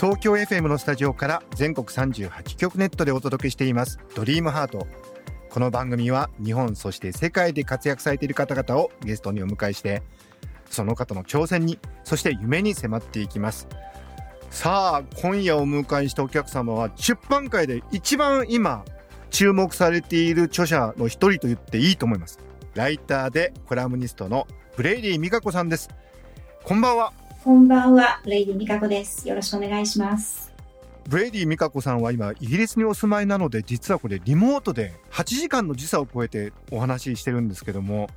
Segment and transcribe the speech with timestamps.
[0.00, 3.98] 東京 FM のスタジオから全国38局ネットでお届けしています。
[4.14, 4.86] ドリームハート。
[5.50, 10.02] この番組は日本そして世界で活躍されている方々をゲストにお迎えして
[10.70, 13.68] その方の挑戦にそして夢に迫っていきます。
[14.48, 18.86] さあ今夜お迎えしたお客様は出版界で一番今
[19.28, 22.38] 注目されている著者の一人と言っていいと思います。
[22.72, 24.46] ライターでコラムニストの
[24.78, 25.90] ブレイディみかこさんです。
[26.64, 27.19] こんばんは。
[27.42, 29.26] こんばんは、ブレイディみかこです。
[29.26, 30.52] よろしくお願いします。
[31.08, 38.10] ブレイディみかこさんは今イギリスにお住まいなので実はこれリモートで8時間の時差を超えてお話ししてるんですけども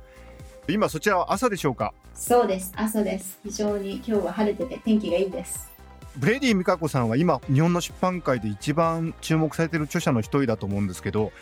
[0.68, 1.94] 今そちらは朝でしょうか？
[2.14, 3.38] そうです、朝です。
[3.42, 5.72] 非常に今日は晴れてて天気がいいです。
[6.18, 11.32] ブレイディみかこさんは今日本の出版界で一番注目されている著者の一人だと思うんですけど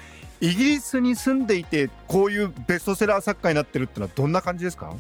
[0.41, 4.95] イギリスに住んでいてこういうベストセラー作家になってるってのはどんな感じですか？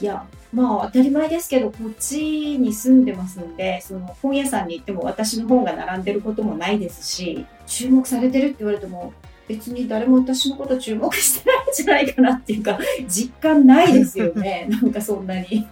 [0.00, 9.12] いや、まあ当たり前ですけど、こっちに住んでますんで、その本屋さんに行っても私の本が並んでることもないですし、注目されてるって言われても、
[9.46, 12.78] 別に誰も私のこと注目してないんじゃないかなっていうか、
[13.08, 14.66] 実感ないですよね。
[14.70, 15.66] なんかそんなに。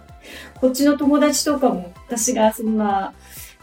[0.59, 3.13] こっちの友達とかも私がそんな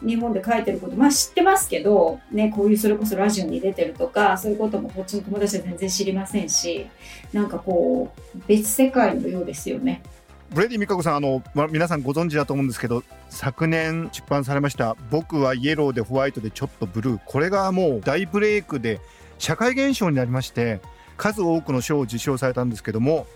[0.05, 6.87] 日本で書いてること、まあ知ってますけど、ね、こういうそれこそラジオに出てるとか、そういうこともこっちの友達は全然知りませんし、
[7.33, 10.03] なんかこう、別世界のようですよね。
[10.50, 19.00] ブレディ美香子さんあの、ま、皆さんご存知だと思うんですけど昨年出版されました「僕はイエローでホワイトでちょっとブルー」これがもう大ブレイクで
[19.38, 20.81] 社会現象になりまして
[21.16, 23.26] 数多くの賞を受賞されたんですけども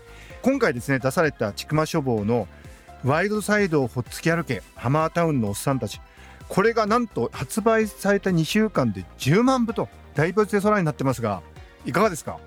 [0.41, 2.47] 今回ですね出された千曲書房の
[3.05, 5.99] 「ワイルドサイドをほっつき歩けハマータウンのおっさんたち」
[6.47, 11.41] これがなんと発売された2週間で10万部と大仏で空になってますが
[11.85, 12.37] いかがですか？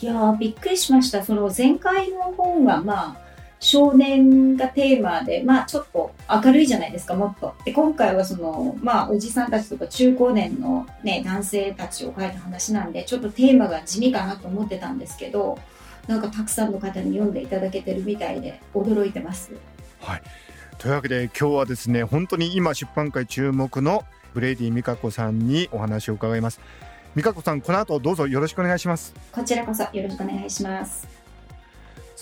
[0.00, 1.22] いやびっくりしました。
[1.22, 3.23] その前回の本はまあ
[3.64, 7.54] 少年がテーマで、まあちょっと明るいじゃないですか、もっと。
[7.64, 15.58] で、今回はその、まあおじさんたちとか中高年のね、男性たちを書いた話なんで、ちょっとテーマが地味かなと思ってたんですけど、
[16.06, 19.52] なんかたくさんの方に読んでいただけてるみたいで驚いてます。
[20.00, 20.22] はい、
[20.76, 24.04] というわけで今日はですね本当に今出版界注目の
[24.34, 26.60] ブレイディみかこさんにお話を伺います
[27.14, 31.23] みかこさんこの後どうぞよろしくお願いしますこちらこそよろしくお願いします。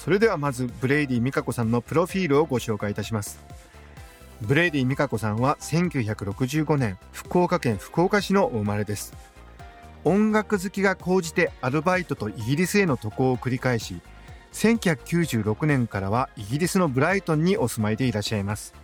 [0.02, 3.38] それではまずブレイディみかこさんのプロフィールをご紹介いたします。
[4.40, 9.14] ブレイディみかこさんは1965年福岡県福岡市のお生まれです。
[10.02, 14.00] 音楽好きが高じてアルバイトとイギリスへの渡航を繰り返し
[14.54, 18.74] 1996年からはイギリスのブライトンにお住まいでいらっしゃいます。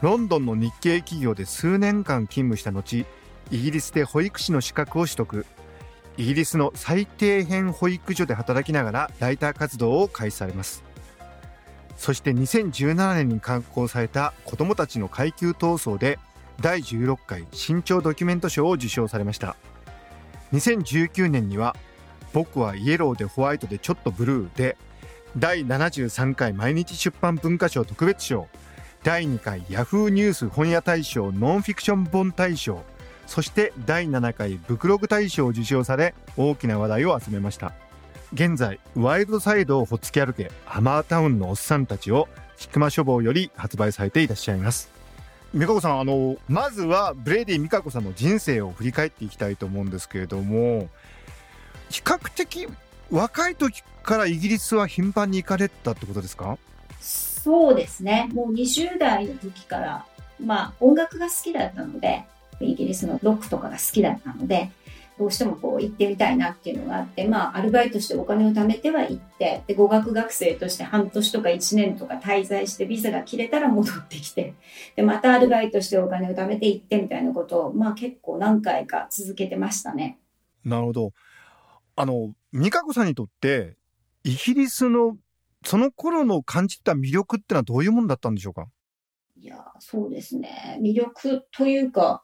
[0.00, 3.04] ロンドンの日系企業で数年間勤務した後
[3.50, 5.44] イギリスで保育士の資格を取得。
[6.16, 10.84] イギリスの最底辺保育所で働きながらライター活動を開始されます。
[11.96, 16.18] そして2017年に刊行された子どもたちの階級闘争で
[16.60, 19.56] 第16回新潮ドキュメント賞を受賞されました。
[20.52, 21.76] 2019年には
[22.32, 24.76] 「僕はイエローでホワイトでちょっとブルー」で
[25.36, 28.48] 第73回毎日出版文化賞特別賞。
[29.02, 32.82] 第2回ヤフーニュース本屋大賞ノンフィクション本大賞。
[33.30, 37.72] そして第7回ブクログ大賞を受賞され大きな話題を集めました。
[38.32, 44.90] 現在ワイルドサイドをほっつき歩けハマータウンのおっさんたちを菊間書房より発売されていらっしゃいます。
[45.54, 50.88] 美香子さんあのまずはブレイディ美香子さんの人生を振り返っていきたいと思うんですけれども
[51.88, 52.66] 比較的
[53.12, 56.58] 若い時からイギリスは頻繁に行かれたってことですか？
[57.00, 58.28] そうですね。
[58.32, 60.04] もう20代の時から、
[60.44, 62.24] まあ音楽が好きだったので、
[62.60, 64.70] イギリスのロックとかが好きだったので、
[65.18, 74.54] どうしてもこう行ってみたいなっていうのがあって、まあアルバイトしてお金を貯めては行って、で、語学学生として半年とか1年とか滞在してビザが切れたら戻ってきて、
[74.96, 80.18] で、またアルバイトしてお金を貯めて行ってみたいなことを、まあ結構何回か続けてましたね。
[80.64, 81.12] なるほど
[81.96, 83.76] あの美香子さんにとって
[84.24, 85.16] イギリスの
[85.64, 88.68] その頃の感じた魅力ってのはどういうものだったんでしょうか？
[89.36, 90.78] いや、そうですね。
[90.82, 92.22] 魅力というか、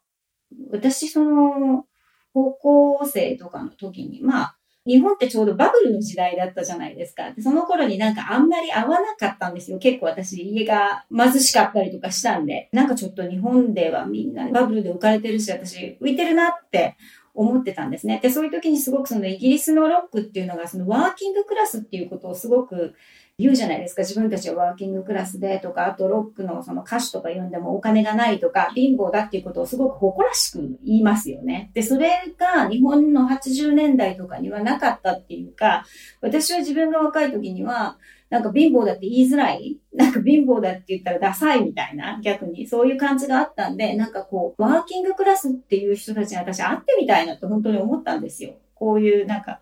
[0.71, 1.87] 私、その、
[2.33, 4.57] 高校生とかの時に、まあ、
[4.87, 7.33] 日本ってちょうどバブルの時代だったじゃないですか。
[7.41, 9.79] その頃になんかあんまり合わなかったんですよ。
[9.79, 12.69] 結構私家が貧しかったりとかしたんで。
[12.73, 16.97] なんかちょっと日本ではみんなバブルで浮かれてるし、私浮いてるなって
[17.37, 18.21] 思ってたんですね。
[18.23, 22.95] で、そういう時にすごくそのイギリスのロックっていうのがそのワーキングクラスっていうことをすごく
[23.39, 24.03] 言うじゃないですか。
[24.03, 31.71] 自分たちはワーキングクラスでとか、あとロックのその歌手とか読んでもお金がないとか、貧乏だっていうことをすごく誇らしく言いますよね。
[31.75, 35.85] で、それが日本の80年代とかにはなかったっていうか、
[36.23, 39.79] 私は自分が若い時には、なんか貧乏だって言いづらい？
[39.95, 42.67] なんか貧乏だって言ったらダサいみたいな、逆に？
[42.67, 48.55] そういう感じがあったんで、なんかこう、ワーキングクラスっていう人たちに私会ってみたいなと本当に思ったんですよ。
[48.75, 49.61] こういうなんか、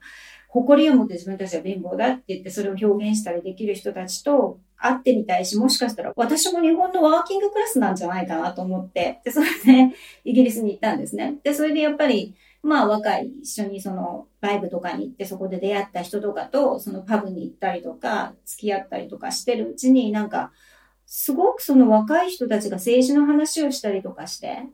[0.49, 9.95] 誇りを持って自分たちは貧乏だって言ってそれを表現したりできる人たちと会ってみたいし、もしかしたら私も日本のワーキングクラスなんじゃないかなと思って、で、それで
[10.25, 11.39] イギリスに行ったんですね。
[11.43, 12.35] で、それでやっぱり、
[12.65, 20.51] まあ若い一緒にそのライブとかに行ってそこで出会った人とかとそのパブに行ったりとか付き合ったりとかしてるうちになんか
[21.07, 24.65] すごくその若い人たちが政治の話をしたりとかして、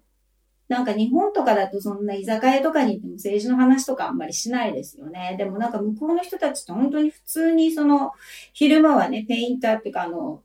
[0.69, 5.34] なんか日本とかだとそんな居酒屋とかに行っても政治の話とかあんまりしないですよね。
[5.37, 8.12] でもなんか向こうの人たちって本当に普通にその
[8.52, 10.42] 昼間はね、ペインターっていうかあの、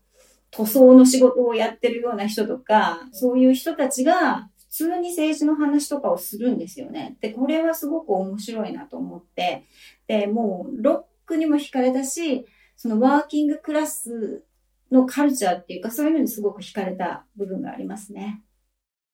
[0.49, 7.17] 塗装の仕事をやってるような人とか、そういう人たちが通に政治の話とかをするんですよね。
[7.21, 9.63] で、これはすごく面白いなと思って、
[10.05, 12.45] で、もうロックにも惹かれたし、
[12.75, 14.43] そのワーキングクラス
[14.91, 18.43] のカルチャーっていうかそういうのにすごく惹かれた部分がありますね。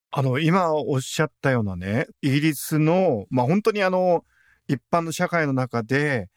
[0.09, 4.25] あの、今おっしゃったようなね、イギリスの、まあ、本当にあの、
[4.67, 6.29] 一般の社会の中で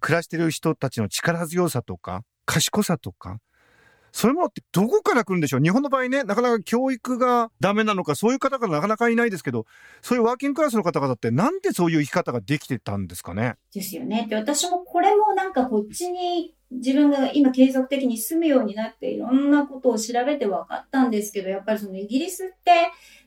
[0.00, 3.38] 暮らしてる人たちの力強さとか、賢さとか、
[4.16, 5.60] そういうものってどこから来るんでしょう？
[5.60, 9.66] 日本の場合ね、なかなか教育がダメなのか、そういう方がなかなかいないですけど、
[10.00, 13.56] そういうワーキングクラスの方々ってなんでそういう生き方ができてたんですかね？
[13.74, 14.26] ですよね。
[14.30, 22.72] で、私もこれもなんかこっちに自分が今継続的に住むようになっていろんなことを調べて分かったんですけど、やっぱりそのイギリスって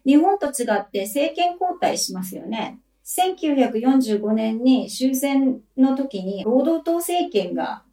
[0.07, 2.79] 日本と違って政権交代しますよね。
[3.05, 7.83] 1945年に終戦の時に労働党政権が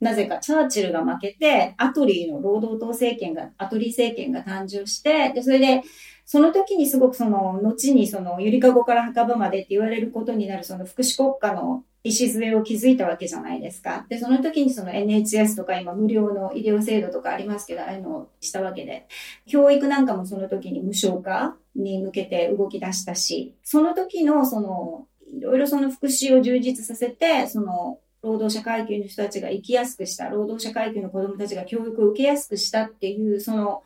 [0.00, 5.82] なぜかチャーチルが負けて、アトリーの労働党政権が、アトリー政権が誕生して、で、それで、
[6.24, 14.06] その時にすごくその、後にその、ゆりかごから墓場までって言われることになるその福祉国家の礎を築いたわけじゃないですか。
[14.08, 19.06] で、その時にその NHS とか今無料の医療制度とかありますけど、ああいうのをしたわけで、
[19.46, 33.82] 教育なんかもその時に無償化に向けて動き出したし、その時のその、いろいろその福祉を充実させて、その、労働者階級の人たちが生きやすくした、労働者階級の子供たちが教育を受けやすくしたっていう、その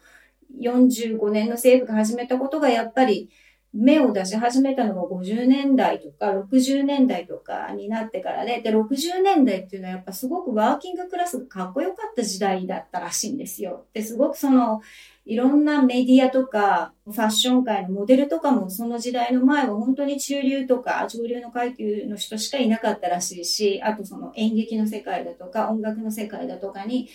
[0.60, 3.30] 45年の政府が始めたことがやっぱり
[3.74, 13.86] 芽を出し始めたのが50年代とか60年代とかになってからで、で、60年代っていうのはやっぱすごくワーキングクラスがかっこよかった時代だったらしいんですよ。
[13.92, 14.80] で、すごくその、
[15.26, 27.08] いろんなメディアとか、ファッション界のモデルとかもその時代の前は本当に中流とか上流の階級の人しかいなかったらしいし、あとその演劇の世界だとか音楽の世界だとかに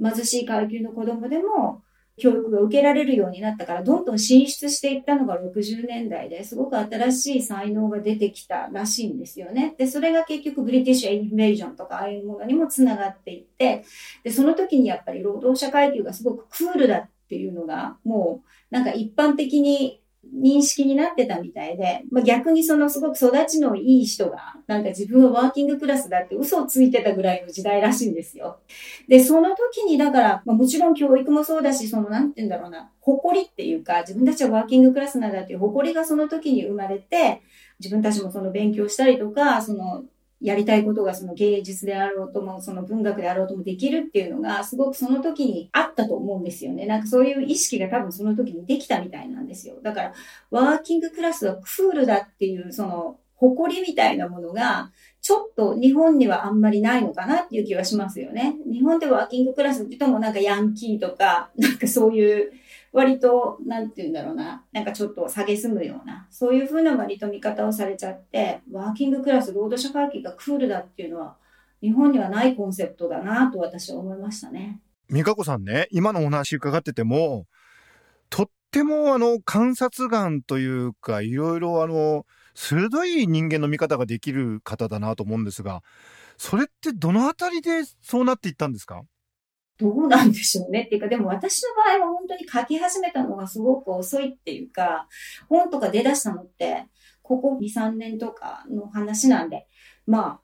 [0.00, 1.82] 貧しい階級の子供でも
[2.18, 9.74] 教育が受けられるようになったから、どんどん進出していったのが60年代ですごく新しい才能が出てきたらしいんですよね。
[9.78, 13.84] で、それが結局ブリティッシュ・インベージョンとかああいうものにもつながっていって、
[14.24, 20.00] で、その時にやっぱり労働者階級がすごくクールだっていうのが、もうなんか一般的に
[20.34, 28.58] 認識になってたみたいで、まあ、逆にそのすごく育ちのいい人が、なんか自分はワーキングクラスだって嘘をついてたぐらいの時代らしいんですよ。
[29.08, 37.42] で、その時にだから、まあ、もちろん教育もそうだし、そのなんて言うんだろうな、誇りっていうか、自分たちはワーキングクラスなんだっていう誇りがその時に生まれて、
[37.78, 40.04] 自分たちもその勉強したりとか、その
[40.40, 46.86] やりたいことがその芸術であろうとも、その文学であろうともできるっていうのが、すごくその時にあったと思うんですよね。
[46.86, 49.76] なんかそういう意識が多分その時にできたみたいなんですよ。
[49.82, 50.12] だから、
[50.50, 54.90] ワーキングクラスはクールだっていう、その、誇りみたいなものが、
[55.20, 58.56] ちょっと日本にはあんまりないのかなっていう気はしますよね。
[58.70, 62.52] 日本でワーキングクラスって言ってもなんかヤンキーとか、なんかそういう、
[62.96, 71.36] 割と、なんて言うんだろうな、なんかちょっと下げすむような、そういうふうな割と見方をされちゃって、ワーキングクラス、労働者階級がクールだっていうのは、
[71.82, 74.80] 日本にはないコンセプトだなと私は思いましたね。
[75.10, 77.44] 美香子さんね、今のお話伺ってても、
[78.30, 82.24] とってもあの観察眼というか、いろいろあの、
[82.54, 85.82] 鋭い人間の見方ができる方だなと思うんですが、
[86.38, 89.02] それってどのあたりでそうなっていったんですか？
[89.78, 95.06] どうなんでしょうねっていうか、でも私の場合は本当に書き始めたのがすごく遅いっていうか、
[95.48, 96.86] 本とか出だしたのって、
[97.22, 99.66] ここ2、3年とかの話なんで、
[100.06, 100.40] まあ、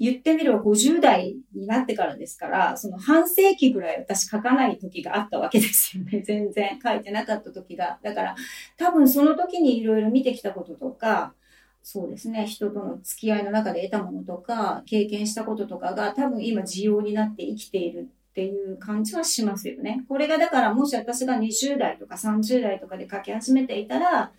[0.00, 6.22] 言ってみれば50代になってからですから、その半世紀ぐらい私書かない時があったわけですよね。
[6.24, 7.98] 全然書いてなかった時が。
[8.02, 8.34] だから
[8.78, 11.34] 多分その時にいろいろ見てきたこととか、
[11.82, 18.08] そうですね、人との付き合いの中で得たものとか、経験したこととかが多分今需要になって生きている
[18.40, 20.02] っていう感じはしますよね。
[20.08, 24.32] これがだからもし私が20代とか30代とかで書き始めていたら、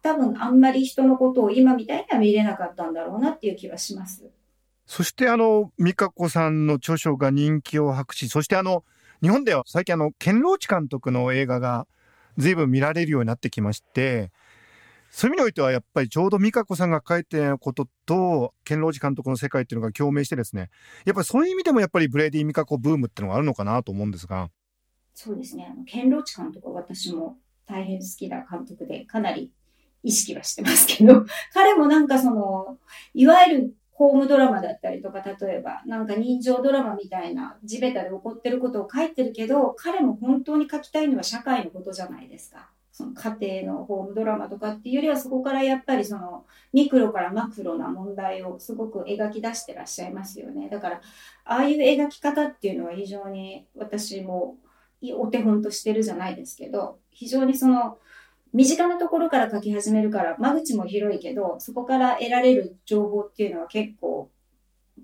[0.00, 4.24] 多分あんまり人のことを今みたいには見れなかったんだろうなっていう気はします。
[4.86, 8.84] そしてあの、美香子さんの著書が人気を博し、そしてあの、
[9.20, 11.86] 日本では最近あの、ケンローチ監督の映画が
[12.38, 14.30] 随分見られるようになってきまして、
[15.16, 20.68] そういう意味においてはやっぱりちょうど美香子さんが書いてることと、ケンローチ監督の世界っていうのが共鳴してですね、
[21.06, 24.50] やっぱりそういう意味でもやっぱりブレイディ・美香子ブームっていうのがあるのかなと思うんですが。
[25.14, 25.66] そうですね。
[25.72, 29.50] あの、ケンローチ監督は私も大変好きな監督で、かなり
[30.02, 32.76] 意識はしてますけど、 彼もなんかその、
[33.14, 42.68] いわゆるホームドラマだったりとか、例えば、なんか人情ドラマみたいな地べたで起こってることを書いてるけど、彼も本当に書きたいのは社会のことじゃないですか。
[42.96, 50.70] その家庭のホームドラマとかっていうよりは、そこからやっぱりその、ミクロからマクロな問題をすごく描き出してらっしゃいますよね。
[50.70, 51.00] だから、
[51.44, 54.56] ああいう描き方っていうのは非常に私も
[55.18, 57.98] お手本としてるじゃないですけど、非常にその、
[58.54, 64.30] 身近なところから書き始めるから、間口も広いけど、そこから得られる情報っていうのは結構、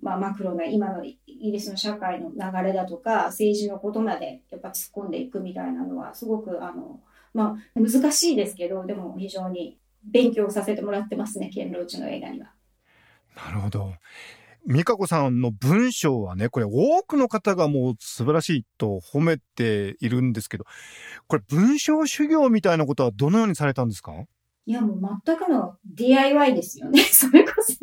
[0.00, 7.00] まあマクロな今のイギリスの社会の流れだとか、政治のことまでやっぱ突っ込んでいくみたいなのは、すごくあの、
[7.34, 12.52] まあ難しいですけど、でも非常に勉強させてもらってますね、ケンローチの映画には。
[13.36, 13.94] なるほど。
[14.66, 20.64] 美香子さんの文章はね、これ多くの方がもう素晴らしいと褒めているんですけど、
[21.26, 24.12] これ文章修行みたいなことはどのようにされたんですか？
[24.66, 27.02] いやもう全くの DIY ですよね。
[27.10, 27.76] それこそ。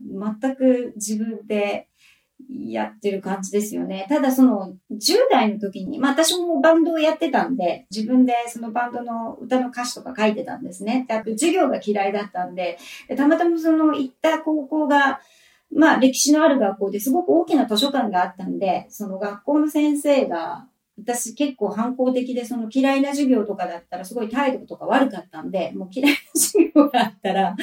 [0.00, 1.88] 全く自分で
[2.48, 4.06] やってる感じですよね。
[4.08, 4.98] ただその10
[5.30, 11.04] 代の時に、まあ私もバンドをやってたんで、自分でそのバンドの歌の歌詞とか書いてたんですね。
[11.08, 12.78] であと授業が嫌いだったんで、
[13.08, 15.20] でたまたまその行った高校が、
[15.74, 20.66] まあ歴史のある学校ですごく大きな図書館があったんで、その学校の先生が、
[20.98, 27.56] 私結構反抗的で、その嫌いな授業とかだったらすごい態度とか悪かったんで、もう嫌いな授業があったら、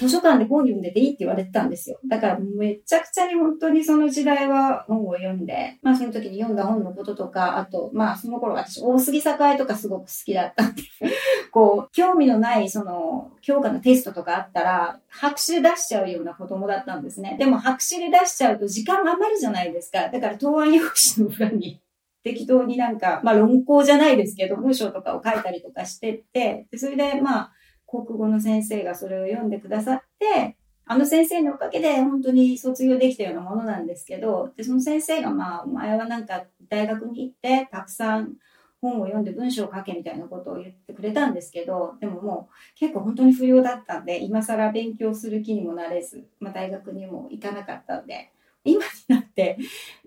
[0.00, 2.00] 図書館で本読んでていいって言われてたんですよ。
[2.08, 9.22] だからめちゃくちゃに本当にその時代は本を読んで、まあその時に読んだ本のこととか、あと、まあその頃私大杉栄
[9.58, 10.82] とかすごく好きだったんで、
[11.52, 17.36] こう、興味のないその教科のテストとかあったら、白紙で出しちゃうような子供だったんですね。
[17.38, 20.08] でも白紙で出しちゃうと時間が余るじゃないですか。
[20.08, 20.82] だから答案用
[21.16, 21.78] 紙の裏に
[22.24, 27.52] 適当になんか、まあ論考じゃないですけど、文章とかを書いたりとかしてって、でそれでまあ、
[27.90, 30.56] 国語の先生がそれを読んでくださって、
[30.86, 38.34] あの先生のおかげで本当に卒業できたようなものなんですけど、でその先生がまあ、お前はなんか大学に行ってたくさん
[38.80, 48.32] 本を読んで文章を書けみたいなことを言ってくれたんですけど、でももう結構本当に不要だったんで、今更勉強する気にもなれず、まあ大学にも行かなかったんで、
[48.64, 49.58] 今になって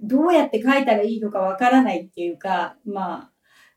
[0.02, 3.30] どうやって書いたらいいのかわからないっていうか、まあ、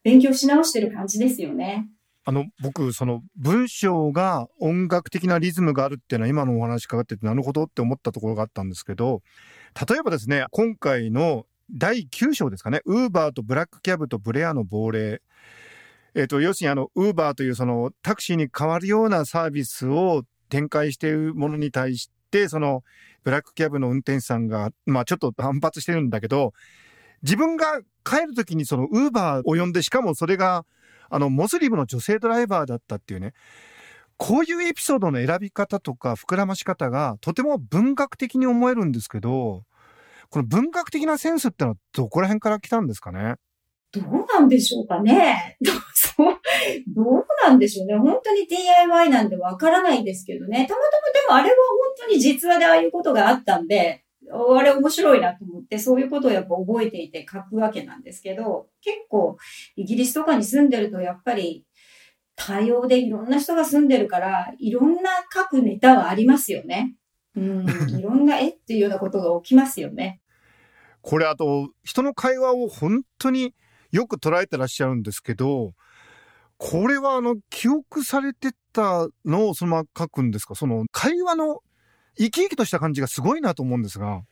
[0.03, 1.89] 勉強し直してる感じですよね。
[2.29, 9.23] あの、僕、その文章が音楽的なリズムがあるっていうのは今のお話かかっててなるほどって思ったところがあったんですけど、
[9.89, 15.23] 例えばですね、今回の第9章ですかね、ウーバーとブラックキャブとブレアの亡霊。
[16.17, 22.83] えっ、と、要するにあの、ウーバーというそのタクシーに代わるようなサービスを展開しているものに対して、その、
[23.23, 26.55] ブラックキャブの運転手さんが、まあちょっと反発してるんだけど、
[27.23, 30.65] 自分が帰るときにそのウーバーを呼んで、しかもそれが、
[31.11, 33.33] あの、モスリムの女性ドライバーだったっていうね、
[34.17, 39.65] こういうエピソードの選び方とか膨らまし方がとても文学的に思えるんですけど、
[40.31, 43.35] この文学的なセンスってのはどこら辺から来たんですかね？
[43.93, 45.57] どうなんでしょうかね？
[46.95, 47.97] どうなんでしょうね？
[47.97, 50.67] 本当に DIY なんでわからないんですけどね。
[50.67, 51.57] たまたまでもあれは
[51.99, 59.37] 本当に実話でああいうことがあったんで、あれ面白いなと思って、そういうことをやっぱ覚えていて書くわけなんですけど、結構
[59.77, 61.65] イギリスとかに住んでるとやっぱり
[62.35, 66.95] 多様でいろんな人が住んでるから、いろんな書くネタはありますよね。
[67.37, 67.67] うん、
[67.99, 70.21] いろんな絵っていうようなことが起きますよね。
[71.03, 73.55] これあと、人の会話を本当に
[73.93, 75.73] よく捉えてらっしゃるんですけど、
[76.59, 80.55] これはあの、記憶されてたのをそのまま書くんですか？
[80.55, 81.61] その会話の
[82.19, 84.23] 生き生きとした感じがすごいなと思うんですが。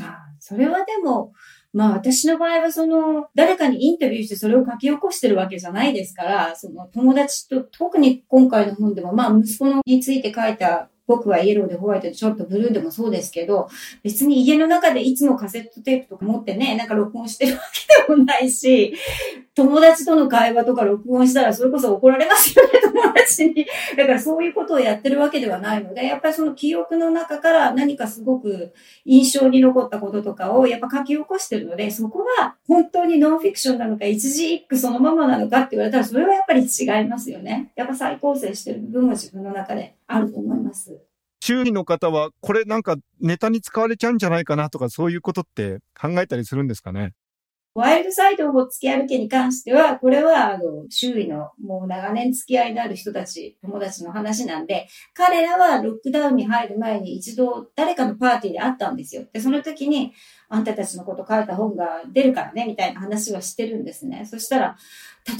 [0.00, 1.32] あそれはでも、
[1.72, 13.68] まあ私の場合はその、誰かにインタビューしてそれを書き起こしてるわけじゃないですから、その友達と、特に今回の本でも、まあ息子のについて書いた僕はイエローでホワイトでちょっとブルーでもそうですけど、
[14.02, 17.60] 別に家の中でいつもカセットテープとか持ってね、なんか録音してるわ
[18.06, 18.94] けでもないし、
[19.54, 23.66] 友達との会話とか録音したらそれこそ怒られますよね、 友達に。
[23.96, 28.72] だからそういうことをやってるわけではないので、やっぱりその記憶の中から何かすごく
[29.04, 37.70] 印象に残ったこととかをやっぱ書き起こしてるので、そこは本当にノンフィクションなのか一字一句そのままなのかって言われたらそれはやっぱり違いますよね。
[37.76, 40.98] やっぱ再構成してる部分は自分の中であると思います。
[41.40, 47.12] 周囲の方は、これなんかネタに使われちゃうんじゃないかなとか、そういうことって考えたりするんですかね？
[47.74, 59.24] ワイルドサイドをほっつき歩けに関しては、これは、あの、周囲のもう長年付き合いのある人たち、友達の話なんで、彼らはロックダウンに入る前に一度誰かのパーティーで会ったんですよ。
[59.32, 60.12] で、その時に、
[60.48, 64.24] あんたたちのこと書いた本が出るからね、みたいな話はしてるんですね。
[64.24, 64.76] そしたら、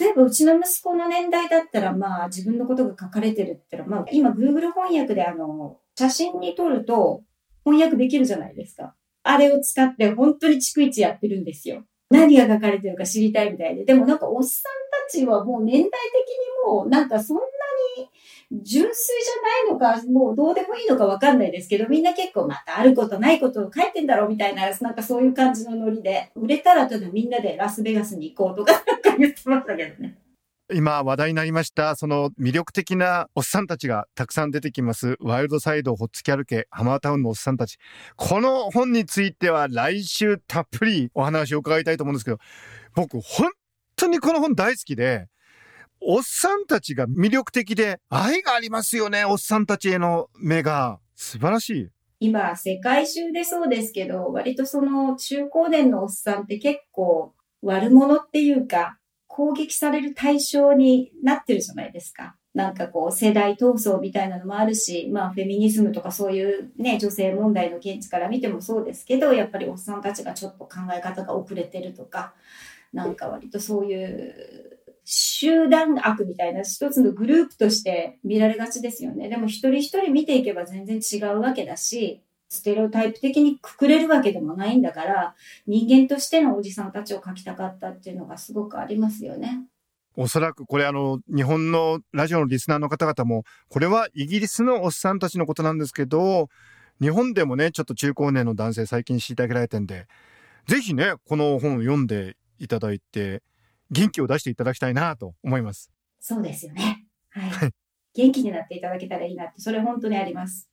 [0.00, 7.22] 例えばうちの息子の年代だったら、まあ自分のことが書かれてるってのは、まあ今 Google 翻訳であの、写真に撮ると
[7.64, 8.96] 翻訳できるじゃないですか。
[9.22, 11.84] あれを使って本当に逐一やってるんですよ。
[12.10, 13.84] 何が書かれてるか知りたいみたいで。
[13.84, 14.72] でもなんかおっさん
[15.08, 17.42] たちはもう年代的にもうなんかそんな
[17.98, 18.08] に
[18.62, 30.18] 純粋じゃないのか、もうどうでもいいのかわかんないですけど、みんな結構またあることないことを書いてんだろうみたいな、なんかそういう感じのノリで、売れたらただみんなでラスベガスに行こうとかなんか言ってましたけどね。
[30.72, 37.76] 今話題になりました、その魅力的なおっさんたちがたくさん出てきます、ワイルドサイドほっつき歩け、ハマータウンのおっさんたち。
[38.16, 42.38] この本については来週たっぷりお話を伺いたいと思うんですけど、
[42.94, 43.50] 僕本
[43.96, 45.28] 当にこの本大好きで、
[46.00, 50.98] おっさんたちが魅力的で愛がありますよね、おっさんたちへの目が。
[51.14, 51.88] 素晴らしい。
[52.20, 62.36] 今、世界中でそうですけど、割とその中高年のおっさんって結構悪者っていうか、攻撃される対象になってるじゃないですか。
[62.54, 72.32] なんかこう世代闘争みたいなのもあるし、まあフェミニズムとかそういうね、女性問題の現地から見てもそうですけど、やっぱりおっさんたちがちょっと考え方が遅れてるとか、
[72.92, 79.28] なんか割とそういう集団悪みたいな一つのグループとして見られがちですよね。
[79.28, 85.34] でも一人一人見ていけば全然違うわけだし、ステレオタイプ的にくくれるわけでもないんだから、
[85.66, 89.64] 人間としてのおじさんたちを描きたかったっていうのがすごくありますよね。
[90.16, 96.48] おそらくこれあの、日本のラジオのリスナーの方々も、これはイギリスのおっさんたちのことなんですけど、
[97.00, 100.06] 日本でもね、ちょっと中高年の男性最近知りたげられてんで、
[100.66, 103.42] ぜひね、この本を読んでいただいて、
[103.90, 105.90] 元気を出していただきたいなと思います。
[106.20, 107.06] そうですよね。
[107.30, 107.70] はい。
[108.14, 110.70] 元気になっていただけたらいいなって、それ本当にあります。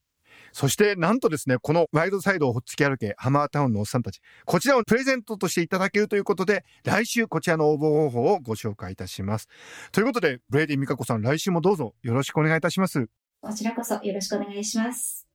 [0.54, 9.48] そして、なんとですね、このワイルドサイドをほっつき歩け、ハマータウンのおっさんたち、こちらをプレゼントとしていただけるということで、来週こちらの応募方法をご紹介いたします。
[9.92, 13.08] ということで、ブレイディ・ミカコさん、来週もどうぞよろしくお願いいたします。
[13.42, 15.28] こちらこそよろしくお願いします。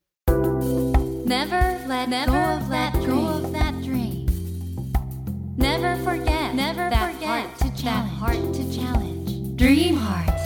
[1.26, 3.46] Never let go of that dream.
[3.46, 4.26] of that dream.
[5.56, 6.54] Never forget.
[6.54, 9.56] Never that forget heart to that heart to challenge.
[9.56, 10.36] Dream Heart.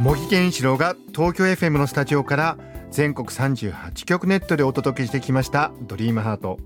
[0.00, 2.56] 茂木健一郎が東京 FM のスタジオから
[2.90, 6.58] 全国38局ネットでお届けしてきました「ドリームハート。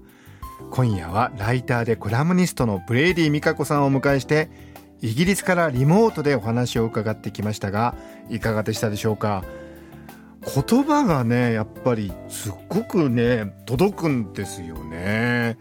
[0.70, 4.48] 今夜はライターでコラムニストのブレイディみかこさんをお迎えして
[5.02, 7.94] イギリスからリモートでお話を伺ってきましたが
[8.30, 9.44] いかがでしたでしょうか？
[10.42, 15.58] 言葉がねやっぱりすっごくね届くんですよね。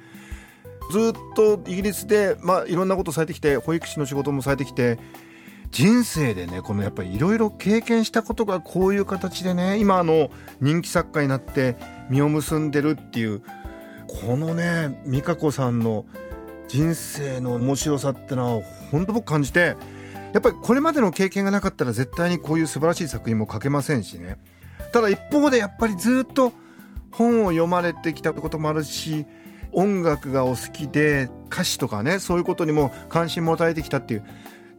[0.91, 4.97] ずっとイギリスで、まあ、いろんなことされてきて保育士の仕事もされてきて
[5.73, 10.29] 人生でねこのやっぱりいろいろ経験したことがこういう形でね今あの
[10.61, 11.75] 人気作家になって
[12.11, 13.41] 実を結んでるっていう
[14.07, 16.05] このね美香子さんの
[16.67, 19.75] 人生の面白さってのは本当僕感じて
[20.31, 24.37] やっぱりこれまでの経験がなかったら絶対にこういう素晴らしい作品も書けませんしね。
[24.91, 26.53] ただ一方でやっぱりずっと
[27.11, 29.25] 本を読まれてきたこともあるし
[29.71, 34.23] 音楽がお好きで歌詞とかねそういうことにも関心持たれてきたっていう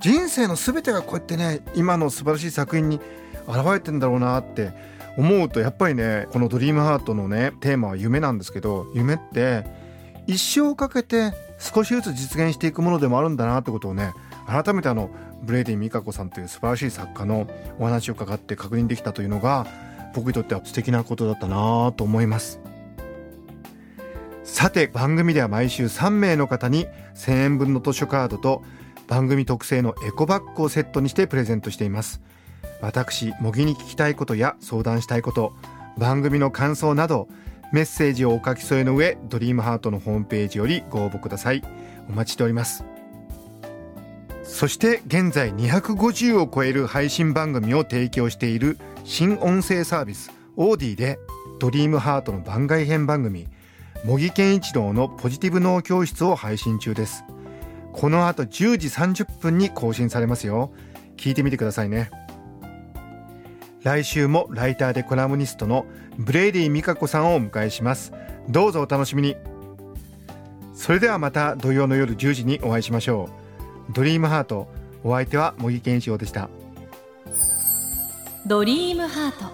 [0.04, 3.00] 人生の全てがこうやってね今の素晴らしい作品に
[3.48, 4.74] 現れてんだろうなって
[5.16, 9.64] 思うとやっぱりねこの「ドリームハートのねテーマは夢なんですけど夢って
[10.26, 14.12] 一生かけて少しずつ実現していくものでもあるんだなってことをね
[14.46, 15.08] 改めてあの
[15.42, 17.46] ブレイディ・ミカコさんという素晴らしい作家の
[17.78, 19.66] お話を伺って確認できたというのが
[20.14, 22.60] 僕にとっては素敵なことだったなと思います。
[24.42, 28.62] さて番組では毎週3名の方に1000円分の図書カードと
[29.14, 32.20] 番組特製のエコバッグをセットにしてプレゼントしています。
[32.80, 35.54] 私模擬に聞きたいことや相談したいこと
[35.96, 37.28] 番組の感想など
[37.72, 41.62] メッセージをお書き添えの上ドリームハートのホームページよりご応募ください。
[42.08, 42.84] お待ちしております。
[44.42, 51.20] そして現在250を超える配信番組を提供している新音声サービスオーディで
[51.60, 53.46] ドリームハートの番外編番組
[54.04, 57.22] 茂木健一郎のポジティブ脳教室を配信中です。
[57.94, 60.72] この後10時30分に更新されますよ。
[61.16, 62.10] 聞いてみてくださいね。
[63.84, 65.86] 来週もライターでコラムニストの
[66.18, 68.12] ブレイディみかこさんをお迎えします。
[68.48, 69.36] どうぞお楽しみに。
[70.74, 73.30] それではまた土曜の夜10時にお会いしましょ
[73.88, 73.92] う。
[73.92, 74.68] ドリームハート
[75.04, 76.50] お相手は茂木健一郎でした。
[78.44, 79.52] ドリームハート。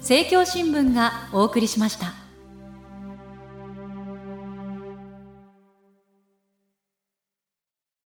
[0.00, 2.21] 政教新聞がお送りしました。